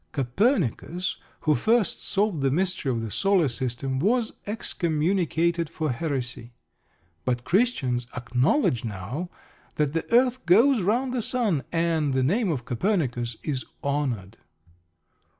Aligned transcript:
Copernicus, 0.13 1.17
who 1.41 1.53
first 1.53 2.03
solved 2.03 2.41
the 2.41 2.49
mystery 2.49 2.91
of 2.91 3.01
the 3.01 3.11
Solar 3.11 3.47
System, 3.47 3.99
was 3.99 4.33
excommunicated 4.47 5.69
for 5.69 5.91
heresy. 5.91 6.53
But 7.23 7.43
Christians 7.43 8.07
acknowledge 8.17 8.83
now 8.83 9.29
that 9.75 9.93
the 9.93 10.11
earth 10.11 10.43
goes 10.47 10.81
round 10.81 11.13
the 11.13 11.21
sun, 11.21 11.63
and 11.71 12.15
the 12.15 12.23
name 12.23 12.49
of 12.49 12.65
Copernicus 12.65 13.37
is 13.43 13.63
honoured. 13.83 14.37